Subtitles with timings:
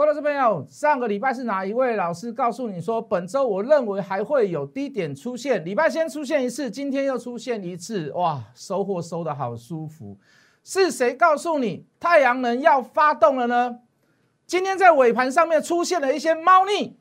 [0.00, 5.62] 各位投资朋友，上个礼拜是哪一位老师告诉你说，本周我认为还会有低点出现？
[5.62, 10.16] 礼拜先出现一次，今天又出现一次，哇，收获收的好舒服。
[10.64, 13.80] 是谁告诉你太阳能要发动了呢？
[14.46, 16.98] 今天在尾盘上面出现了一些猫腻，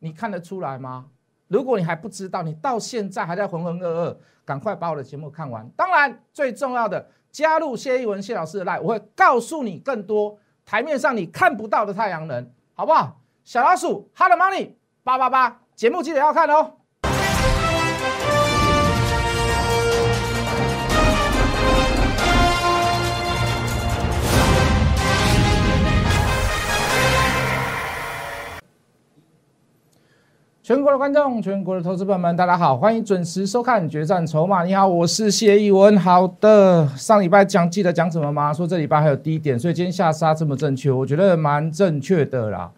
[0.00, 1.06] 你看得出来吗？
[1.48, 5.66] 如果你还不知道，你到现在还在浑浑噩噩，赶快把我的节目看完。
[5.74, 10.38] 当然，最重要的，加入谢一文谢老师的 line，我会告诉你更多。
[10.70, 13.20] 台面上你看不到的太阳能，好不好？
[13.42, 16.74] 小老鼠，Hello Money 八八八，节目记得要看哦。
[30.70, 34.62] 全国的观众，全国的投资朋友们，大家好，欢迎准时收看《决战筹码》。
[34.64, 35.98] 你好，我是谢义文。
[35.98, 38.54] 好的，上礼拜讲记得讲什么吗？
[38.54, 42.70] 说这礼拜还有低点，所以今天下杀这么正确，我觉得蛮正确的啦。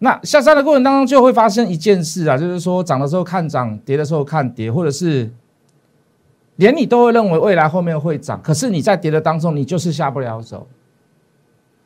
[0.00, 5.30] 那下杀的过程当中就会发生一件事啊，就是说涨的时候看涨，跌的时候看跌，或者是
[6.56, 10.66] 连你都会认为未来后面会涨，可是你在跌的当中，你就是下不了手。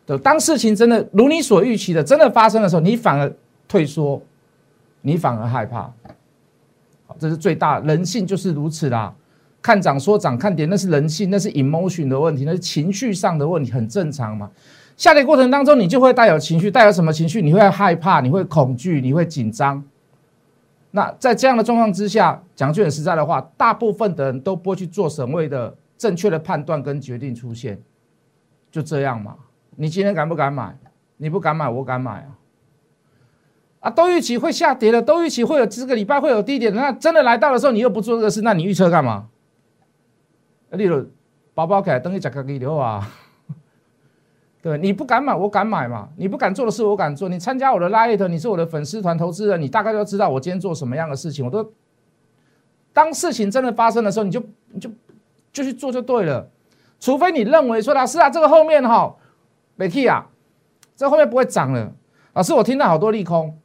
[0.06, 3.30] 的，当事情真的如你所预期的真的发生的时候，你反而
[3.68, 4.22] 退缩。
[5.02, 5.90] 你反而害怕，
[7.18, 9.14] 这是最大人性就是如此啦。
[9.62, 14.50] 看涨说涨，看跌那是人性，那是 emotion 的问题，那是情绪上的问题，很正常嘛。
[14.96, 17.42] 下跌过程当中，你就会带有情绪，带有什么情绪？
[17.42, 19.82] 你会害怕，你会恐惧，你会紧张。
[20.92, 27.78] 那在这样的状况之下，讲句很实在的话，大部分的人都不会去做所谓的正确的判断跟决定出现，
[28.70, 29.34] 就这样嘛。
[29.76, 30.76] 你今天敢不敢买？
[31.18, 32.28] 你不敢买，我敢买啊。
[33.80, 39.28] 啊，都预期会下跌的，都预期会有这个礼拜会有低点的，那真的来到的时候，你又不做这个事，那你预测干嘛？
[40.70, 41.06] 例如
[41.54, 43.10] 包包开等于价格给留啊，
[44.62, 47.28] 对，你不敢买，我敢买嘛，你不敢做的事，我敢做。
[47.28, 51.44] 你参加我的 Light，你是我的粉丝团投资人，你大概都知道我今天做什么样的事情。
[51.44, 51.72] 我都
[52.92, 54.90] 当事情真的发生的时候，你就你就
[55.52, 56.46] 就去做就对了，
[57.00, 59.16] 除非你认为说老师啊，这个后面哈，
[59.76, 60.26] 美 K 啊，
[60.94, 61.92] 这后面不会涨了。
[62.34, 63.58] 老师，我听到好多利空。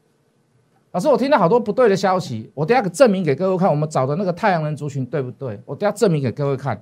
[0.95, 3.69] 老师，我听到好多不对的消息，我等下证明给各位看。
[3.69, 5.59] 我们找的那个太阳能族群对不对？
[5.65, 6.81] 我等下证明给各位看。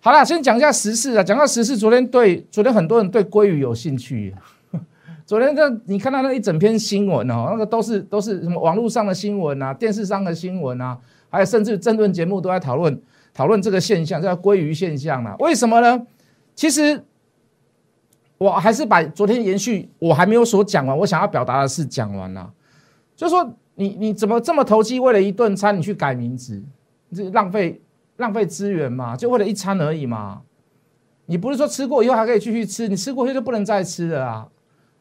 [0.00, 1.22] 好了，先讲一下时事啊。
[1.22, 4.34] 讲到时事，昨天对昨天很多人对鲑鱼有兴趣。
[5.24, 10.98] 昨天这你看到那一整篇新闻哦，那个都是都是什么网络上的新闻啊，电视上的新闻啊，
[11.30, 13.00] 还有甚至争论节目都在讨论
[13.32, 15.36] 讨论这个现象，叫鲑鱼现象啊。
[15.38, 16.04] 为什么呢？
[16.56, 17.00] 其实
[18.38, 22.52] 我还是把昨天延续我还没有所讲完，我想要表达的是讲完了。
[23.22, 24.98] 就说你你怎么这么投机？
[24.98, 26.60] 为了一顿餐你去改名字，
[27.14, 27.80] 这浪费
[28.16, 29.14] 浪费资源嘛？
[29.16, 30.42] 就为了一餐而已嘛？
[31.26, 32.88] 你不是说吃过以后还可以继续吃？
[32.88, 34.48] 你吃过以后就不能再吃了啊？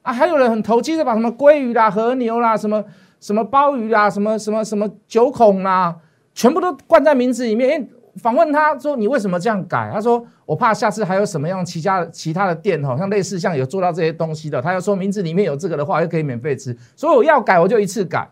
[0.03, 2.85] 啊，还有人很投机的把什么鲑鱼啦、和牛啦、什么
[3.19, 5.97] 什么鲍鱼啦、什么什么什么九孔啦，
[6.35, 7.89] 全部都灌在名字里面。
[8.17, 16.75] 访问他说：“你为什么这样改？”他说：“我怕下次还有什么样其他其他的店哈，像类似像有做到这些东西的，他要说名字里面有这个的话，就可以免费吃。
[16.95, 18.29] 所以我要改，我就一次改。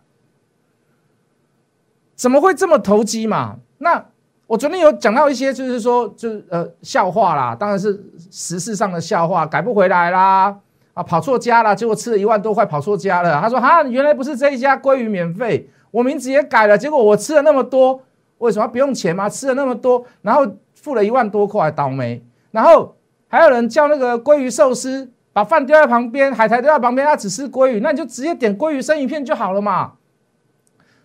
[2.15, 3.57] 怎么会这么投机嘛？
[3.77, 4.05] 那
[4.47, 10.57] 我昨天有讲到一些，就是说，就是呃笑话啦，当然是时事上的笑话，改不回来啦，
[10.93, 13.39] 啊跑错家了，结果吃了一万多块跑错家了。
[13.39, 18.01] 他说：哈，原来不是这一家鲑鱼免费，我名字也改了，结果我吃了那么多。”
[18.39, 19.29] 为什么不用钱吗？
[19.29, 22.21] 吃了那么多，然后付了一万多块，倒霉。
[22.51, 22.95] 然后
[23.27, 29.93] 还有人叫那个鲑鱼寿司，把饭丢在旁边，海苔丢在旁边，他只吃鲑鱼，那你就直接点鲑鱼生鱼片就好了嘛。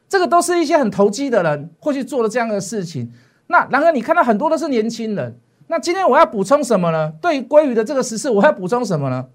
[0.09, 3.12] 这个都是一些很投机的人会去做的这样的事情。
[3.49, 5.39] 那然而你看到很多都是年轻人。
[5.66, 7.12] 那今天我要补充什么呢？
[7.21, 9.27] 对于鲑鱼的这个实事，我要补充什么呢？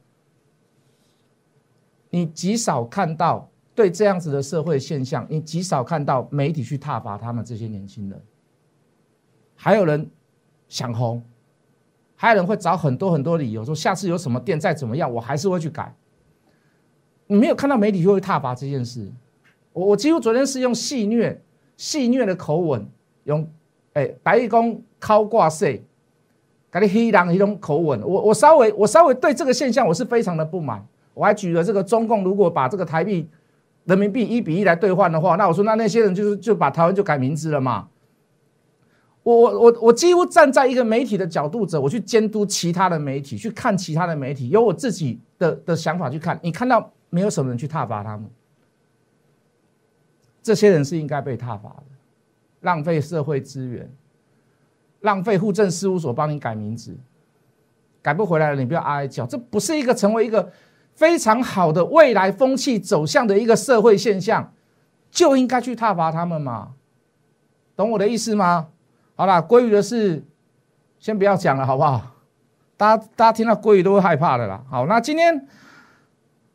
[2.12, 3.50] 你极少看到。
[3.79, 8.22] 对这样子的社会现象，你极少看到媒体去挞伐他们这些年轻人。
[9.56, 10.06] 还有人
[10.67, 11.23] 想红，
[12.13, 15.95] 还有人会找很多很多理由说下次有什么店再怎么样，我还是会去改。
[17.27, 19.09] 你没有看到媒体就会挞伐这件事。
[19.71, 21.38] 我我几乎昨天是用戏谑、
[21.77, 22.86] 戏谑的口吻，
[23.24, 23.50] 用
[23.94, 25.65] 哎白玉公敲挂色，
[26.69, 28.01] 搞的黑狼一种口吻。
[28.01, 30.86] 我我稍微我稍微对这个现象我是非常的不满。
[31.13, 33.30] 我还举了这个中共如果把这个台币。
[33.89, 37.89] 人民币一比一来兑换的话，那我说那那些人就是就把台湾就改名字了嘛？
[39.24, 46.39] 我我我我几乎站在一个媒体的角度者，我去监督其他的媒体，去看其他的媒体，有我自己的的想法去看。
[46.44, 48.30] 你看到没有什么人去挞伐他们？
[50.44, 51.83] 这些人是应该被挞伐的，
[52.62, 53.92] 浪费社会资源，
[55.01, 56.95] 浪费户政事务所帮你改名字，
[58.03, 60.51] 改不回来了，你不要哀叫，这不是一个成为一个。
[61.00, 64.51] 非常好的未来风气走向的一个社会现象，
[65.10, 66.74] 就应该去挞伐他们嘛？
[67.78, 68.68] 懂我的意思吗？
[69.16, 70.25] 好啦，鲑鱼的事
[71.00, 72.01] 先不要讲了，好不好？
[72.75, 74.62] 大家大家听到鲑鱼都会害怕的啦。
[74.69, 75.48] 好，那今天。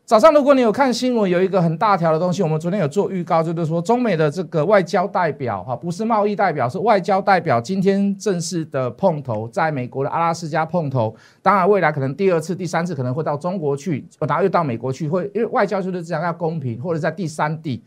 [0.07, 11.17] 早上，如果你有看新闻，有一个很大条的东西，我们昨天有做预告，就是说中美的这个外交代表，哈，不是贸易代表，是外交代表，今天正式的碰头，在美国的阿拉斯加碰头。
[11.41, 17.83] 当然，未来可能第二次、第三次可能会到中国去，然后又到美国去，会因为外交就是这样，要公平，或者在第三地，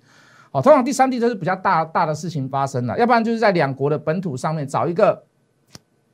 [0.49, 5.21] 好，通常第三地都是比较大大的事情发生了，要不然就是在两国的本土上面找一个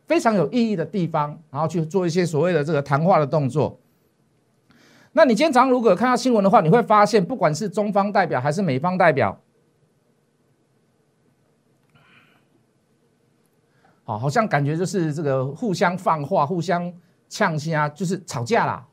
[0.06, 3.80] 非常有意义的地方，然后去做一些所谓的这个谈话的动作。
[5.16, 9.40] 那你今天早上如果看到新闻的话，你会发现，不管是中方代表还是美方代表，
[14.04, 16.92] 好，好像感觉就是这个互相放话、互相
[17.30, 18.88] 呛声啊，就是吵架啦，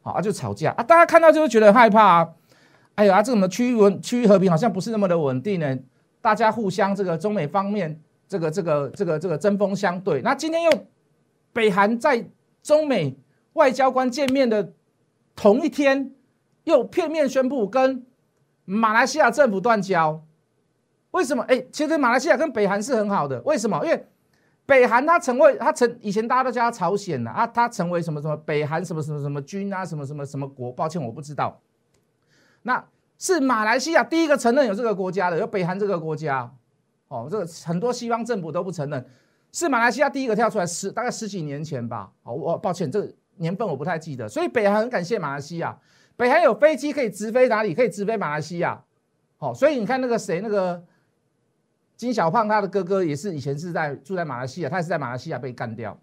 [0.00, 0.70] 好啊，就吵架。
[0.70, 2.28] 啊，大家看到就会觉得害怕啊，
[2.94, 5.78] 哎呀啊，这个区域稳区域和平好像不是那么的稳定呢，
[6.22, 10.70] 大家互相这个中美方面这个这个这个这个针锋相对，那今天又
[11.52, 12.26] 北韩在
[12.62, 13.18] 中美
[13.52, 14.72] 外交官见面的。
[15.36, 16.12] 同一天，
[16.64, 18.04] 又片面宣布跟
[18.64, 20.24] 马来西亚政府断交，
[21.10, 21.44] 为什么？
[21.44, 23.84] 哎，其实马来西亚跟北韩是很好的，为什么？
[23.84, 24.08] 因为
[24.64, 30.72] 北韩它成为它成以前大家都叫它朝鲜的啊，它成为什么什么北韩什么什么什么军啊，什么什么什么国？
[30.72, 31.60] 抱歉，我不知道。
[32.62, 32.84] 那
[33.18, 36.52] 是马来西亚第一个承认有这个国家的，有北韩这个国家。
[37.08, 39.06] 哦，这个很多西方政府都不承认，
[39.52, 42.10] 是马来西亚第一个跳出来，十大概十几年前吧。
[42.24, 43.12] 好，我抱歉，这个。
[43.38, 45.78] 年份我不太记得，所以北韩很感谢马来西亚，
[46.16, 47.74] 北韩有飞机可以直飞哪里？
[47.74, 48.82] 可以直飞马来西亚。
[49.38, 50.82] 好，所以你看那个谁，那个
[51.96, 55.98] 金小胖他的哥哥也是以前是在住在马来西亚，他也是在马来西亚被干掉。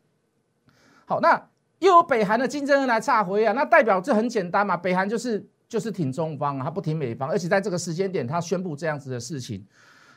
[1.06, 1.50] 好，那
[1.80, 9.66] 又有北韩的金正恩来插回啊，那代表这很简单嘛，北韩就是就是挺中方啊，他不挺美方，而且在这个时间点他宣布这样子的事情。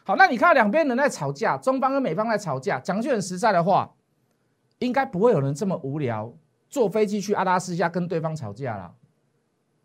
[0.04, 3.92] 好，那你看两边人在吵架，中方跟美方在吵架，讲句很实在的话，
[4.78, 6.32] 应该不会有人这么无聊。
[6.68, 8.94] 坐飞机去阿拉斯加跟对方吵架了，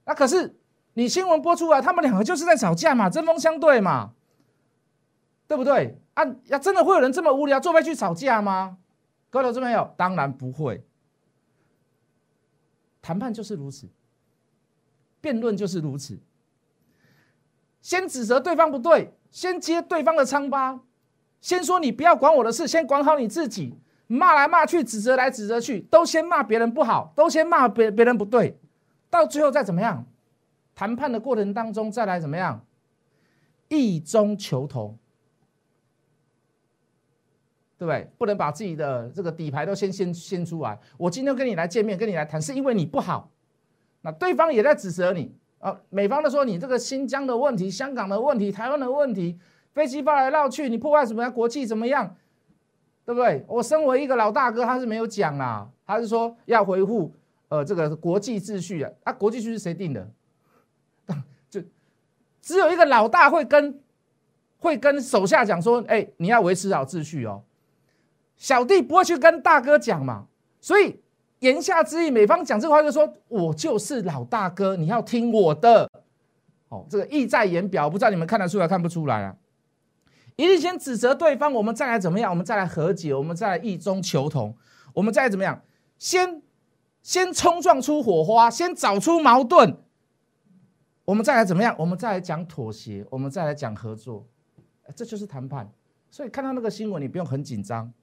[0.06, 0.56] 那可是
[0.94, 4.14] 你新闻播出来，他们两个就是在吵架嘛，针锋相对嘛，
[5.48, 6.02] 对不对？
[6.16, 8.78] 啊，要真的会有人这么无聊坐飞机吵架吗？
[9.30, 10.84] 各位投资朋友，当然不会。
[13.02, 13.88] 谈判就是如此，
[15.22, 16.20] 辩论就是如此，
[17.82, 20.82] 先指责对方不对，先揭对方的疮疤，
[21.40, 23.80] 先说你不要管我的事，先管好你自己。
[24.18, 28.58] 骂来骂去，指责来指责去，都先骂别人不好，都先骂别别人不对，
[29.10, 30.06] 到最后再怎么样，
[30.76, 32.66] 谈判的过程当中再来怎么样，
[33.70, 34.98] 异中求同，
[37.78, 38.12] 对不对？
[38.18, 40.78] 不能把自己的这个底牌都先先先出来。
[40.98, 43.30] 我今天跟你来见面，跟你来谈，是因为你不好，
[44.02, 45.80] 那对方也在指责你啊。
[45.90, 49.40] 美方的说你这个新疆的问题、香港的问题、台湾的问题，
[49.74, 51.30] 飞机绕来绕去，你破坏什么呀？
[51.30, 52.14] 国际怎么样？
[53.14, 53.46] 对不对？
[53.48, 57.12] 我身为一个老大哥，他是没有讲啦，他是说要维护
[57.50, 58.92] 呃这个国际秩序啊。
[59.04, 60.08] 啊，国际秩序是谁定的？
[61.50, 61.62] 就
[62.42, 63.80] 只有一个老大会跟
[64.58, 67.44] 会跟手下讲说，哎，你要维持好秩序哦。
[68.38, 70.28] 小弟不会去跟大哥讲嘛。
[70.60, 71.00] 所以
[71.40, 75.90] 言下之意，美方讲这话就说我就是老大哥，你要听我的。
[76.70, 79.36] 哦，这个意在言表，不知道你们看得出来看不出来啊？
[80.42, 82.32] 一定先指责对方，我们再来怎么样？
[82.32, 84.58] 我们再来和解，我们再来异中求同，
[84.94, 85.62] 我们再来怎么样？
[86.00, 86.42] 先
[87.04, 89.78] 先冲撞出火花，先找出矛盾，
[91.06, 91.76] 我们再来怎么样？
[91.78, 94.26] 我们再来讲妥协，我们再来讲合作，
[94.96, 95.72] 这就是谈判。
[96.10, 97.94] 所以看到那个新闻，你不用很紧张，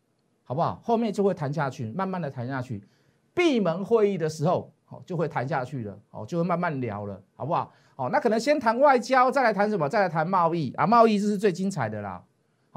[0.45, 0.81] 好不好？
[0.85, 2.87] 后面就会谈下去，慢慢的谈下去。
[3.35, 7.73] 闭门会议的时候，好就会谈下去了，好就会慢慢聊了，好不好？
[7.97, 9.89] 好，那可能先谈外交，再来谈什么？
[9.89, 10.87] 再来谈贸易啊！
[10.87, 12.23] 贸易这是最精彩的啦。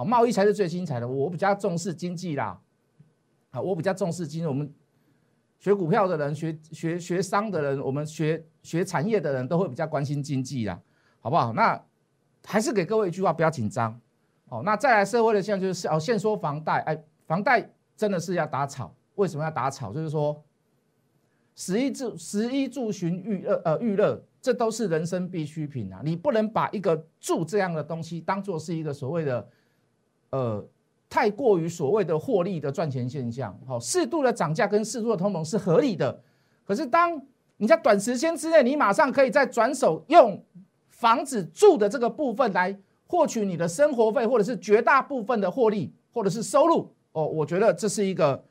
[0.01, 1.07] 好，贸易才是最精彩的。
[1.07, 2.59] 我比较重视经济啦。
[3.51, 4.47] 好，我比较重视经济。
[4.47, 4.73] 我们
[5.59, 10.81] 学股票的人，学学学商的人，我们学学产业的人都会比较关心经济啦，
[11.19, 11.53] 好不好？
[11.53, 11.79] 那
[12.43, 14.01] 还是给各位一句话，不要紧张。
[14.47, 18.91] 好，那再来社会的现象就是哦，现说房贷，哎，房贷真的是要打草。
[19.13, 19.93] 为什么要打草？
[19.93, 20.43] 就是说，
[21.53, 24.23] 十一住十一住寻娱乐呃娱乐。
[24.41, 26.01] 这都是人生必需品啊！
[26.03, 29.47] 你不能把一个住这样的东西当做是一个所谓的，
[30.31, 30.65] 呃，
[31.09, 33.57] 太过于所谓的获利的赚钱现象。
[33.65, 36.21] 好，适度的涨价跟适度的通膨是合理的。
[36.65, 37.21] 可是当
[37.57, 40.43] 你在短时间之内，你马上可以再转手用
[40.89, 48.43] 房子住的这个部分来获取你的生活费，或者是绝大部分的获利，或者是收入哦，我觉得这是一个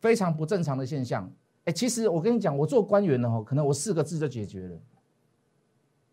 [0.00, 1.30] 非常不正常的现象。
[1.64, 4.78] 哎，其实我跟你讲，我做官员的哈，可能我四个字就解决了，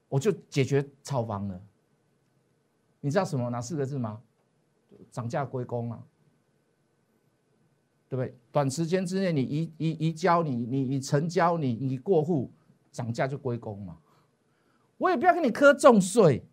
[0.10, 1.62] 我就解决炒房了。
[3.00, 4.20] 你知道什么哪四个字吗？
[5.14, 6.04] 涨价归公啊，
[8.10, 8.36] 对不对？
[8.52, 12.52] 短时间之内你移移移交，你你你成交，你你过户，
[12.92, 13.96] 涨价就归公嘛。
[14.98, 16.44] 我也不要跟你磕重税，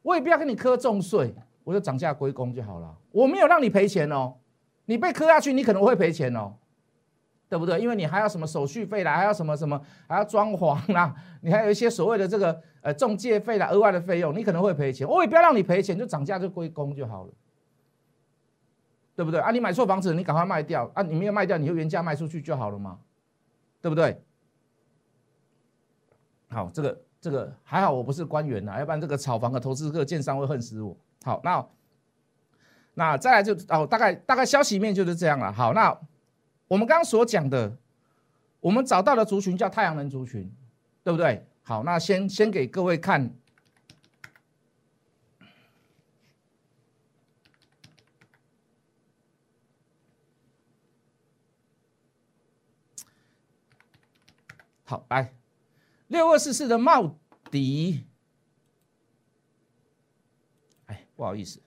[0.00, 2.96] 我也不要跟你磕重税，我就涨价归公就好了。
[3.12, 4.34] 我没有让你赔钱哦，
[4.86, 6.54] 你被磕下去，你可能会赔钱哦。
[7.50, 7.80] 对不对？
[7.80, 15.04] 因为你还要什么手续费啦，还要什么什么，还要装潢啦，你还有一些所谓的这个呃中介费啦，额外的费用，你可能会赔钱。
[15.04, 17.32] 我也不要让你赔钱，就涨价就归公就好了，
[19.20, 19.38] 对不对？
[19.38, 21.02] 啊，你买错房子，你赶快卖掉啊！
[21.02, 22.98] 你没有卖掉，你就原价卖出去就好了嘛，
[23.82, 24.18] 对不对？
[26.48, 30.96] 好，这个这个还好，我不是官员呐，要不然这个炒房的投资客建商会恨死我。
[31.22, 31.66] 好，那
[32.94, 35.52] 那再来就哦，大概大概消息面就是这样了。
[35.52, 35.94] 好，那。
[36.68, 37.76] 我们刚刚所讲的，
[38.60, 40.48] 我们找到的族群叫太阳能族群，
[41.02, 41.44] 对不对？
[41.64, 43.28] 好，那先先给各位看，
[54.90, 55.32] 好来，
[56.08, 57.16] 六二四四的茂
[57.48, 58.04] 迪，
[60.86, 61.62] 哎，不好意思。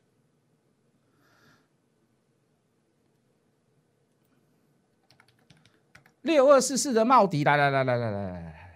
[6.24, 8.76] 六二四四的茂迪，来来来来来来来，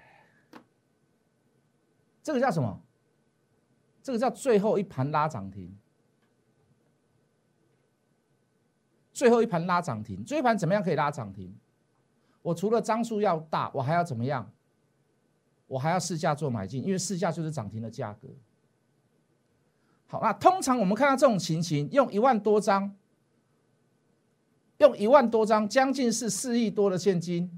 [2.24, 2.82] 这个叫什么？
[4.02, 5.78] 这个叫最后一盘拉涨停。
[9.12, 11.54] 最后一盘拉涨停，最后一盘怎么样可以拉涨停？
[12.48, 14.50] 我除了张数要大，我还要怎么样？
[15.68, 18.30] 我还要市价做买进，因为市价就是涨停的价格。
[20.08, 22.96] 好，那通常我们看到这种情形，用一万多张。
[24.78, 27.52] 用一万多张，将近是四亿多的现金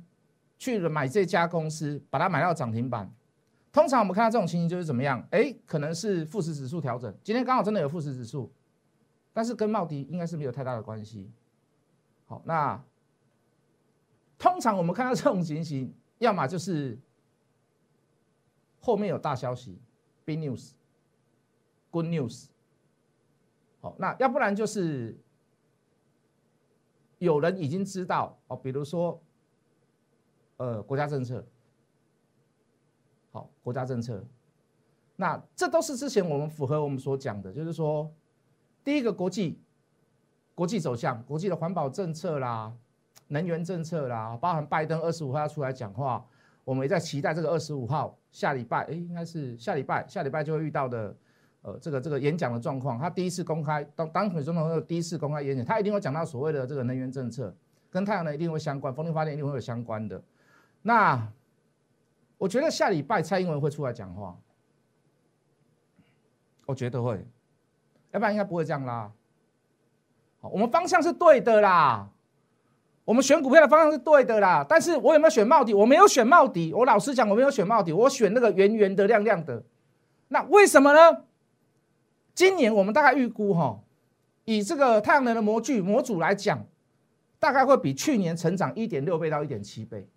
[0.57, 3.13] 去买这家公司，把它买到涨停板。
[3.71, 5.23] 通常我们看到这种情形就是怎么样？
[5.29, 8.51] 哎，可能是富时指数调整，今天刚好真的有富时指数，
[9.33, 11.29] 但是跟茂迪应该是没有太大的关系。
[12.25, 12.81] 好，那
[14.39, 16.97] 通常我们看到这种情形，要么就是
[18.79, 19.79] 后面有大消息
[20.25, 22.47] ，big news，good news。
[23.81, 25.15] 好，那要不然就是。
[27.19, 29.21] 有人已经知道哦，比如说，
[30.55, 31.45] 呃，国家政策，
[33.33, 34.25] 好，国家政策，
[35.17, 38.09] 那这都是之前我们符合我们所讲的，就是说，
[38.85, 39.59] 第一个国际，
[40.55, 42.73] 国际走向，国际的环保政策啦，
[43.29, 46.23] 能源政策啦，包含拜登二十五号要出来讲话，
[46.63, 51.15] 我们也在期待这个二十五号下礼拜，哎，应该是下礼拜，下礼拜就会遇到的。
[51.61, 57.53] 呃，这个这个演讲的状况，他第一次公开当当选总统后第一次公开演讲，他一定会讲到所谓的这个能源政策，
[57.89, 60.23] 跟太阳能一定会相关，风力发电一定会有相关的。
[60.81, 61.29] 那
[62.37, 64.39] 我觉得下礼拜蔡英文会出来讲话，
[66.65, 67.27] 我觉得会，
[68.11, 69.11] 要不然应该不会这样啦。
[70.39, 72.09] 好，我们方向是对的啦，
[73.09, 75.73] 我们选股票的方向是对的啦，但是我有没有选茂迪？
[75.73, 79.63] 我没有选茂迪，我老实讲，我没有选茂迪，我选那个圆圆的、亮亮的。
[80.27, 81.23] 那为什么呢？
[82.35, 83.79] 今年我们大概预估哈，
[84.45, 86.63] 以这个太阳能的模具模组来讲，
[87.39, 90.07] 大概会比去年成长一点六倍到一点七倍。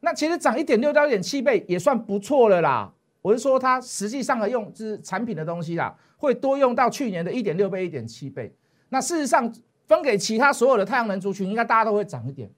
[0.00, 2.92] 那其实涨一点六到一点七倍也算不错了啦。
[3.20, 8.52] 我是说它实际上的用是产品的东西啦，会多用到去年的一点六倍、一点七倍。
[8.88, 9.54] 那事实上
[9.86, 12.50] 分给其他所有的太阳能族群，应该大家都会涨一点。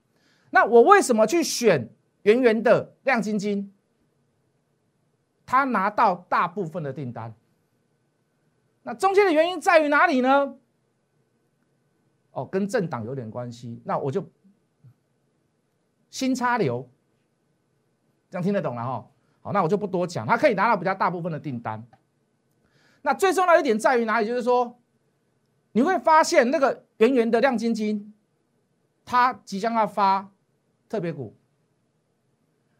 [0.50, 1.88] 那我为什么去选
[2.22, 3.72] 圆圆的亮晶晶？
[5.46, 7.34] 他拿到大部分的订单。
[8.82, 10.56] 那中间的原因在于哪里呢？
[12.32, 13.80] 哦，跟政党有点关系。
[13.84, 14.26] 那我就
[16.10, 16.88] 新插流，
[18.30, 19.06] 这样听得懂了哈。
[19.42, 20.26] 好，那我就不多讲。
[20.26, 21.84] 他可以拿到比较大部分的订单。
[23.02, 24.26] 那最重要一点在于哪里？
[24.26, 24.78] 就是说，
[25.74, 28.14] 你会发现那个圆圆的亮晶晶，
[29.04, 30.30] 它即将要发
[30.88, 31.34] 特别股。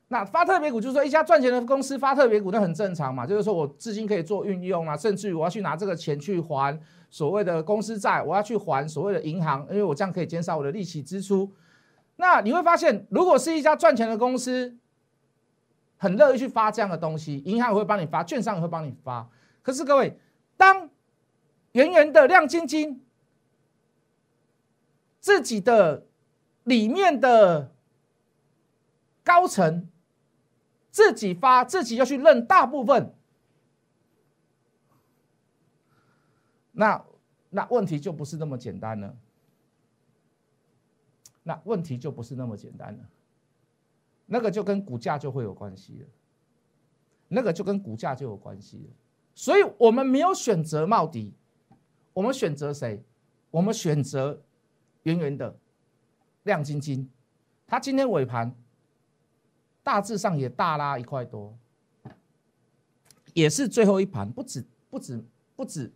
[0.08, 3.26] 那发特别股就是说，一家赚钱的公司发特别股，那很正常嘛。
[3.26, 6.78] 就是说我资金可以做运用啊，甚至于我要去拿这个钱去还
[7.10, 11.52] 所谓的公司债，我要去还所谓的银行，因为我这样可以减少我的利息支出。
[12.16, 14.76] 那你会发现，如果是一家赚钱的公司，
[15.96, 19.28] 很乐意去发这样的东西，银行也会帮你发，券商也会帮你发。
[19.62, 20.16] 可是各位，
[20.56, 20.88] 当
[21.74, 23.00] 圆圆的亮晶晶，
[25.20, 26.04] 自己的
[26.64, 27.72] 里面的
[29.22, 29.88] 高层。
[30.90, 33.12] 自己发，自己要去认大部分，
[36.70, 37.04] 那
[37.50, 39.16] 那问题就不是那么简单了。
[41.42, 43.04] 那问题就不是那么简单了。
[44.26, 46.06] 那个就跟股价就会有关系了，
[47.26, 48.92] 那个就跟股价就有关系了。
[49.34, 51.34] 所以我们没有选择茂迪，
[52.14, 53.02] 我们选择谁？
[53.50, 54.40] 我们选择
[55.02, 55.56] 圆圆的、
[56.44, 57.10] 亮晶晶。
[57.66, 58.54] 它今天尾盘
[59.82, 61.56] 大致上也大拉一块多，
[63.32, 65.22] 也是最后一盘，不止不止
[65.56, 65.92] 不止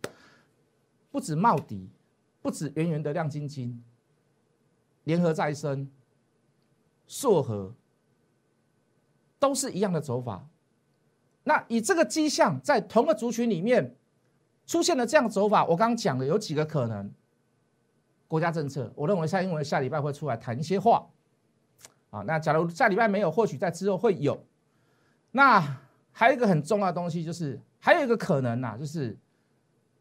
[1.09, 1.89] 不止茂迪，
[2.41, 3.83] 不止圆圆的亮晶晶，
[5.05, 5.89] 联合再生、
[7.07, 7.73] 硕和
[9.37, 10.47] 都是一样的走法。
[11.43, 13.95] 那以这个迹象，在同个族群里面
[14.69, 17.11] 出现了这样走法，我刚刚讲的有几个可能。
[18.27, 21.09] 国家政策，我认为蔡英文下礼拜会出来谈一些话，
[22.11, 24.45] 啊，那假如下礼拜没有，或许在之后会有。
[25.31, 25.59] 那
[26.11, 29.17] 还有一个很重要的东西，就是还有一个可能呐，就是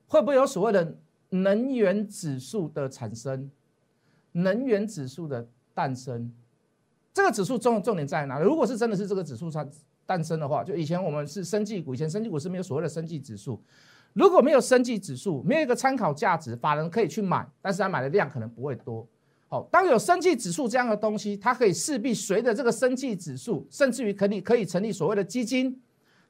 [0.07, 0.99] 会不会有所谓的
[1.31, 3.51] 能源指数的产生，
[4.33, 6.31] 能源指数的诞生？
[7.15, 8.39] 这个指数重重点在哪？
[8.39, 9.67] 如果是真的是这个指数产
[10.05, 13.59] 诞生的话，就以前我们是生技股，以前生技股是没有所谓的生技指数。
[14.13, 19.07] 如果没有生计指数，没有一个参考价值，法人可以去买，但是他买的量可能不会多。
[19.51, 25.81] 好，当有生计指数这样的东西，它可以势必随着这个生计指数，甚至于可以可以成立所谓的基金，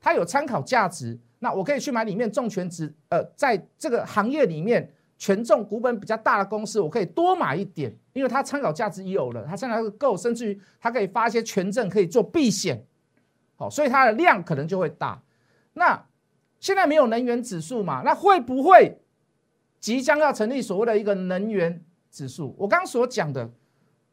[0.01, 12.81] 它有参考价值，那我可以去买里面重权值，呃，在这个行业里面权重股本比较大的公司，我可以多买一点，因为它参考价值有了，它参考够，甚至于它可以发一些权证，可以做避险。
[13.57, 15.21] 好，所以它的量可能就会大。
[15.73, 16.01] 那
[16.61, 18.03] 现在没有能源指数嘛？
[18.05, 19.01] 那会不会
[19.79, 22.55] 即将要成立所谓的一个能源指数？
[22.59, 23.49] 我刚刚所讲的，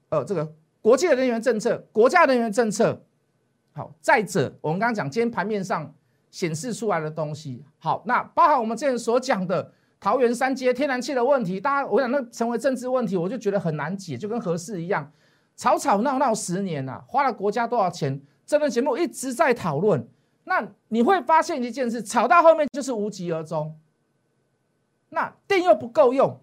[0.10, 3.02] 呃，这个国际的能源政策、国家能源政策，
[3.74, 3.92] 好。
[4.00, 5.92] 再者，我们刚刚讲今天盘面上
[6.30, 15.12] 显示出来的东西，好，那包含我们之前所讲的桃园三街天然气的问题，大家我想那成为政治问题，我就觉得很难解，就跟合适一样，
[15.56, 18.22] 吵吵闹闹十年了，花了国家多少钱？
[18.46, 20.08] 这段节目一直在讨论。
[20.46, 23.78] 那你会发现一件事，炒到后面就是无疾而终。
[25.10, 26.40] 那电又不够用，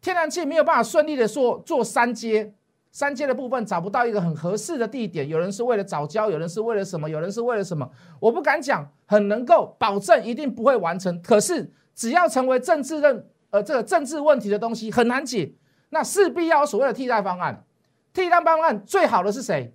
[0.00, 2.54] 天然气没有办法顺利的做做三阶，
[2.90, 5.28] 三阶的部分找不到一个很合适的地点。
[5.28, 7.08] 有人是为了早交，有人是为了什么？
[7.08, 7.90] 有人是为了什么？
[8.20, 11.20] 我不敢讲很能够保证一定不会完成。
[11.22, 15.54] 可是只要成为政治任呃这个政治问题的东西很难解，
[15.90, 17.64] 那势必要所谓的替代方案。
[18.12, 19.74] 替代方案最好的是谁？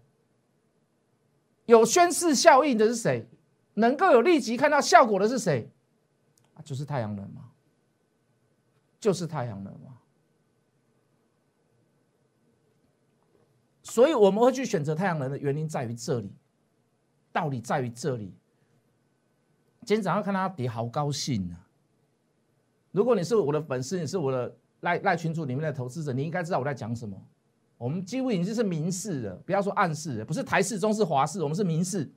[1.66, 3.28] 有宣誓效应的是谁？
[3.76, 5.72] 能够有立即看到效果的是谁？
[6.66, 7.52] 就是太阳能嘛，
[9.00, 9.98] 就是太阳能嘛。
[13.82, 16.32] 所以我们会去选择太阳能的原因在于这里，
[17.32, 18.34] 道理在于这里。
[19.86, 21.66] 今天早上看它跌，好高兴啊！
[22.92, 27.20] 如果你是我的粉丝，你是我的赖赖群主里面的投资者，你应该知道我在讲什么。
[27.78, 32.12] 我们几乎已经是明示了，不要说暗示了，不是台式、中式、华式，我们是明示。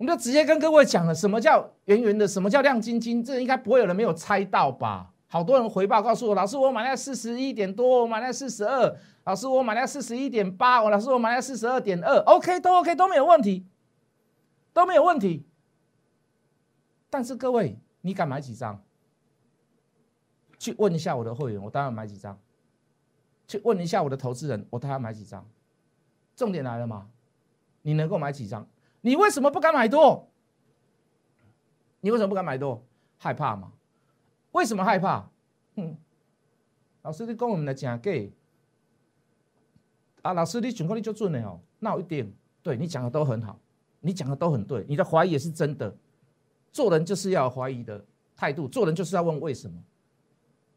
[0.00, 5.12] 我们就直接跟各位讲了，什么叫圆圆的，什么叫亮晶晶，这应该不会有人没有猜到吧？
[5.26, 13.66] 好多人回报告诉我，老师我买在四十一点多，我买在四十二，老师我买在四十一点八，我老师我买在四十二点二，OK 都 OK 都没有问题，
[14.72, 15.44] 都没有问题。
[17.10, 18.82] 但是各位，你敢买几张？
[20.58, 22.40] 去问一下我的会员，我当然买几张。
[23.46, 25.46] 去问一下我的投资人，我当然买几张。
[26.34, 27.06] 重点来了吗？
[27.82, 28.66] 你能够买几张？
[29.00, 30.28] 你为什么不敢买多？
[32.00, 32.82] 你为什么不敢买多？
[33.18, 33.72] 害怕吗？
[34.52, 35.28] 为什么害怕？
[35.76, 35.96] 哼，
[37.02, 38.10] 老师你讲我们的讲假
[40.22, 40.32] 啊！
[40.32, 43.58] 老师你情况你就准了哦，那我一定对你讲的都很好，
[44.00, 45.94] 你讲的都很对，你的怀疑也是真的。
[46.72, 48.04] 做人就是要怀疑的
[48.36, 49.82] 态度，做人就是要问为什么。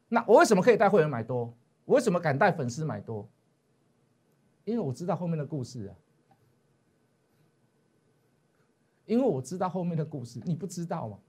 [0.10, 1.54] 那我为什么可以带会员买多？
[1.86, 3.28] 我为什么敢带粉丝买多？
[4.66, 5.96] 因为我知道后面的故事啊。
[9.13, 11.19] 因为我知道后面的故事，你不知道吗？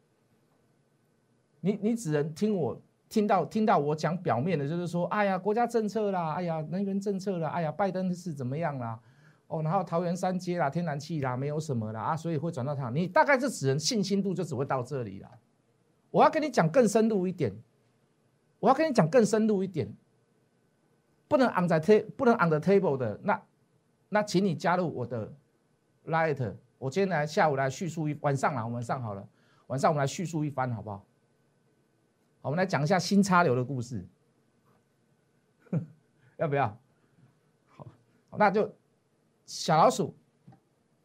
[1.61, 8.99] 你你只能听我听到听到我讲表面的，就是说，哎呀，国家政策啦，哎呀，能源政策啦，哎呀，拜登是怎么样啦？
[9.49, 12.89] 哦，然后桃园三阶啦，天然气啦，没有什么啦啊，所以会转到他。
[12.89, 15.29] 你大概是只能信心度就只会到这里了。
[16.11, 17.55] 我要跟你讲更深入一点，
[18.61, 19.95] 我要跟你讲更深入一点，
[21.29, 23.43] 不能 on the table 不能 on the table 的那
[24.09, 25.31] 那，请你加入我的
[26.07, 26.55] light。
[26.79, 29.27] 我今天来下午来叙述一晚上了，我们上好了，
[29.69, 30.97] 晚上我们来叙述一番，好不好？
[30.97, 31.05] 好，
[32.43, 34.07] 我们来讲一下新插流的故事，
[36.37, 36.77] 要不要？
[38.31, 38.75] 好，那就
[39.47, 40.15] 小老鼠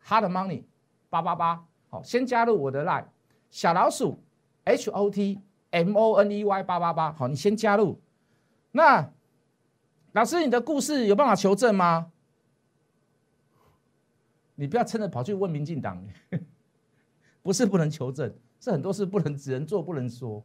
[0.06, 0.64] ，hard money
[1.10, 3.06] 八八八，好，先加入我的 line，
[3.50, 4.22] 小老鼠
[4.66, 8.02] h o t m o n e y 八八八，好，你先加入。
[8.72, 9.12] 那
[10.12, 12.12] 老师，你的故事有办法求证吗？
[14.60, 16.06] 你不要真的跑去问民进党，
[17.42, 20.44] 不是不能求证，是很多事不能只能做不能说。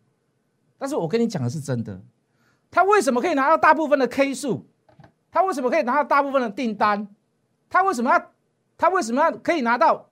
[0.78, 2.00] 但是我跟你讲的是真的，
[2.70, 4.66] 他为什么可以拿到大部分的 K 数？
[5.32, 7.08] 他为什么可以拿到大部分的订单？
[7.68, 8.30] 他为什么要？
[8.78, 10.08] 他为什么要可以拿到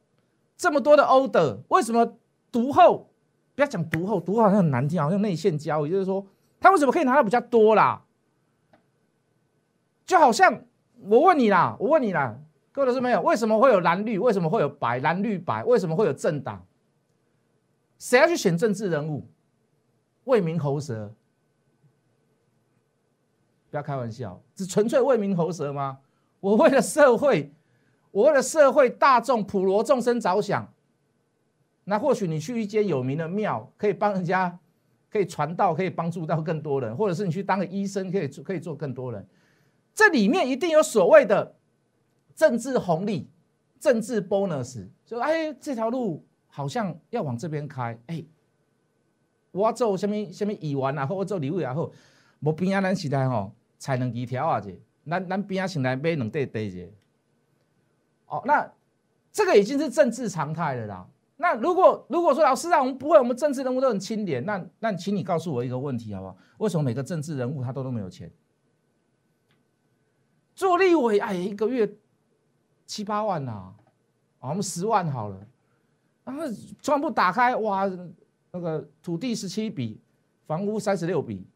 [0.56, 1.60] 这么多的 order？
[1.68, 2.16] 为什么
[2.50, 3.08] 独后？
[3.54, 6.26] 不要讲独后，独后好像很难听，好像内线交易，就是说
[6.58, 8.02] 他为什么可以拿到比较多啦？
[10.04, 10.64] 就好像
[11.02, 12.36] 我问你啦，我问你啦，
[12.72, 13.20] 各位老师没有？
[13.20, 14.18] 为什么会有蓝绿？
[14.18, 14.98] 为什么会有白？
[15.00, 15.62] 蓝绿白？
[15.64, 16.64] 为什么会有政党？
[17.98, 19.28] 谁要去选政治人物？
[20.24, 21.12] 为民喉舌？
[23.70, 25.98] 不要开玩笑，只纯粹为民喉舌吗？
[26.40, 27.52] 我为了社会，
[28.10, 30.66] 我为了社会大众普罗众生着想。
[31.84, 34.58] 那或许你去一间有名的庙，可以帮人家，
[35.10, 39.26] 可以传道，可以帮助到更多人，或者是你去当个医生，可以做可以做更多人。
[39.94, 41.54] 这里面一定有所谓的
[42.34, 43.28] 政治红利、
[43.78, 48.24] 政治 bonus，就哎这条路好像要往这边开，哎。
[49.54, 51.90] 我做什么什么议员啊，或我做立委也好，
[52.40, 54.58] 无边啊，咱时代吼，才能几条啊？
[54.58, 54.74] 这，
[55.06, 56.90] 咱咱边啊，先来买两块地者。
[58.28, 58.72] 哦，那
[59.30, 61.06] 这个已经是政治常态了啦。
[61.36, 66.36] 那如果如果说老师啊，我们不会，我们政治人物都很清廉，那那请你告诉我一个问题好不好？
[66.56, 68.30] 为什么每个政治人物他都那么有钱？
[70.54, 71.94] 做立委哎，一个月
[72.86, 73.72] 七八万呐，
[74.40, 75.36] 我们十万好了，
[76.24, 76.42] 然后
[76.80, 77.90] 全部打开哇！
[78.50, 80.00] 那个土地十七笔，
[80.46, 81.46] 房屋三十六笔，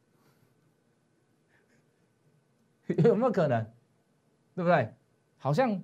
[3.05, 3.63] 有没有可能？
[4.55, 4.95] 对不对？
[5.37, 5.83] 好像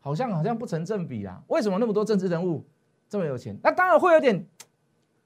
[0.00, 1.42] 好像好像不成正比啊！
[1.48, 2.62] 为什么那么多政治人物
[3.08, 3.58] 这么有钱？
[3.62, 4.46] 那当然会有点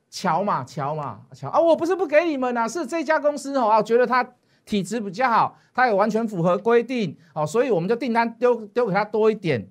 [0.09, 1.59] 瞧嘛，瞧嘛，瞧啊！
[1.59, 4.23] 我不是不给你们啊，是这家公司哦，觉得他
[4.67, 9.67] 体质比较好，他也完全符合规定哦，所以我们就订单丢丢给他多一点。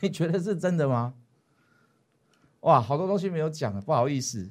[0.00, 1.14] 你觉得是真的吗？
[2.60, 4.50] 哇，好多东西没有讲，不好意思。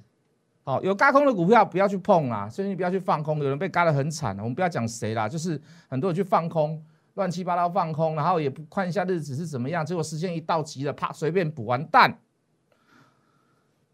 [0.63, 3.37] 好，有嘎空的股票不要去碰啦，所以你不要去放空。
[3.39, 12.17] 有人被嘎得很惨我们不要讲谁啦，就是很多人去放空，乱七八糟放空，然后也不看一下日子是怎么样，结果时间一到急了，啪，随便补完蛋。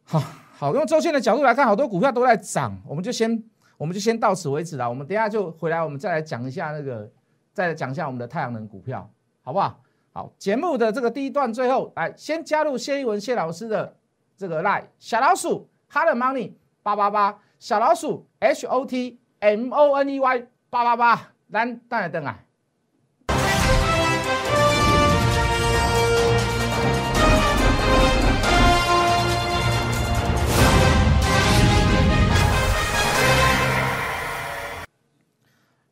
[0.03, 0.23] 好
[0.61, 3.43] 好，用周线的角度来看，好多股票都在涨，我们就先
[3.79, 4.87] 我们就先到此为止了。
[4.87, 7.09] 我们等下就回来，我们再来讲一下那个，
[7.51, 9.09] 再来讲一下我们的太阳能股票，
[9.41, 9.79] 好不好？
[10.13, 13.95] 好，节目的这个第一段最后来，先加入谢一文谢老师的。
[14.37, 16.51] 这个赖小老鼠 hot money
[16.83, 22.39] 八八八小老鼠 h o t m o n e y 八八八咱等来等啊！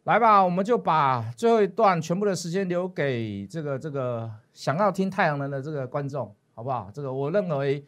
[0.09, 6.89] 来吧，我们就把最后一段全部的时间留给这个这个想要听太阳能的这个观众，好不好？
[6.91, 7.85] 这个我认为。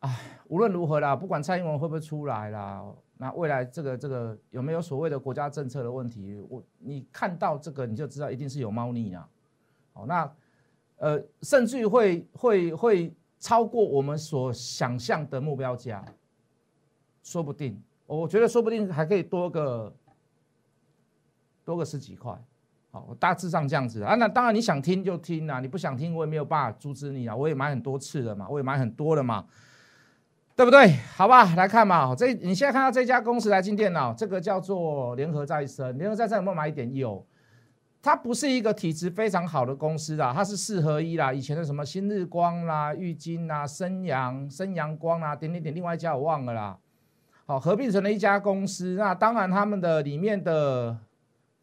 [0.00, 2.82] 唉，无论如何啦，不管蔡英文会不会出来啦，
[3.18, 9.28] 那未来这个这个有没有所谓的国家政策的问题，我你看到这个你就知道一定是有猫腻啊。
[9.92, 10.30] 好，那
[10.96, 16.04] 呃，甚至于会会会超过我们所想象的目标价，
[17.22, 19.94] 说不定，我觉得说不定还可以多个
[21.64, 22.32] 多个十几块。
[22.90, 24.14] 好，大致上这样子啊。
[24.14, 27.34] 那当然你想听就听啊，你不想听我也没有办法阻止你啊。
[27.34, 29.44] 我也买很多次了嘛，我也买很多了嘛。
[30.56, 30.92] 对不对？
[31.16, 32.14] 好吧，来看嘛。
[32.14, 35.98] 这你现在看到这家公司来进电脑，这个叫做联合再生。
[35.98, 36.94] 联合再生有没有买一点？
[36.94, 37.26] 有。
[38.00, 41.32] 它不是一个体质非常好的公司啦，它是四合一啦。
[41.32, 46.78] 以前的什么新日光啦、玉金啦、升阳、升阳光啦，点点点，另外一家我忘了啦。
[47.46, 48.94] 好，合并成了一家公司。
[48.96, 50.96] 那当然，他们的里面的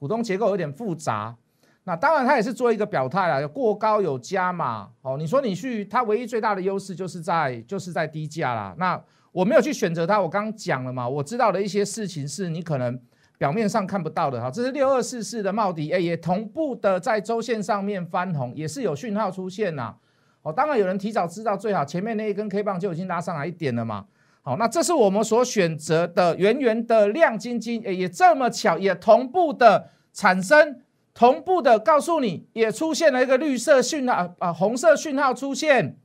[0.02, 1.36] 股东结构有点复杂。
[1.84, 4.90] 那当然，他也是做一个表态啦，有过高有加嘛。
[5.04, 8.74] 哦，你说你去，它唯一最大的优势就是在就是在低价啦。
[8.80, 9.00] 那
[9.32, 13.00] 我没有去选择它，我刚刚讲了嘛，我知道的一些事情是你可能
[13.38, 14.50] 表面上看不到的哈。
[14.50, 19.94] 这是六二四四的茂迪，哎，也同步的在周线上面翻红，也是有讯号出现呐。
[20.42, 24.08] 哦，当然有人提早知道最好，前面那一根 K 棒就已经拉上来一点了嘛。
[24.44, 30.82] 好，那这是我们所选择的圆圆的亮晶晶，也这么巧，也同步的产生。
[31.14, 35.98] 同步的告诉你，也出现了一个绿色讯号啊，红色讯号出现，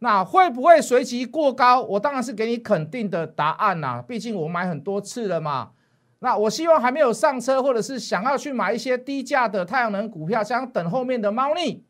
[0.00, 1.80] 那会不会随即过高？
[1.80, 5.70] 我当然是给你肯定的答案呐，毕竟我买很多次了嘛。
[6.18, 11.82] 那我希望还没有上车，或者是想要去买一些低价的太阳能股票，想等后面的猫腻，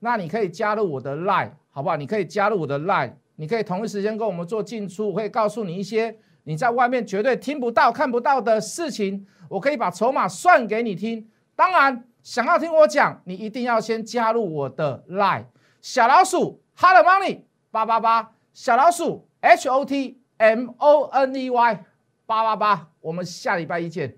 [0.00, 1.96] 那你可以加入我的 Line，好不好？
[1.96, 11.28] 你可以加入我的 Line，你可以同一时间跟我们做进出，我会告诉你一些你在外面绝对听不到、看不到的事情，我可以把筹码算给你听。
[11.54, 15.44] 当然，想要听我讲，你一定要先加入我的 Line
[15.80, 21.84] 小老鼠 Hot Money 八八八，小老鼠 H O T M O N E Y
[22.26, 24.16] 八八八，我们下礼拜一见。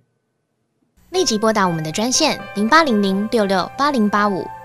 [1.11, 4.45] 立即拨打我们的专线零八零零六六八零八五